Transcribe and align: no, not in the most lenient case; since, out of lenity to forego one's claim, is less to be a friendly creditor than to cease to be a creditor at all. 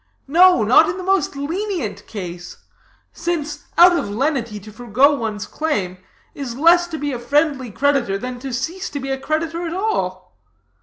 no, 0.27 0.63
not 0.63 0.89
in 0.89 0.97
the 0.97 1.03
most 1.03 1.35
lenient 1.35 2.07
case; 2.07 2.57
since, 3.13 3.65
out 3.77 3.95
of 3.95 4.09
lenity 4.09 4.59
to 4.59 4.71
forego 4.71 5.13
one's 5.15 5.45
claim, 5.45 5.99
is 6.33 6.55
less 6.57 6.87
to 6.87 6.97
be 6.97 7.11
a 7.11 7.19
friendly 7.19 7.69
creditor 7.69 8.17
than 8.17 8.39
to 8.39 8.51
cease 8.51 8.89
to 8.89 8.99
be 8.99 9.11
a 9.11 9.17
creditor 9.19 9.67
at 9.67 9.75
all. 9.75 10.35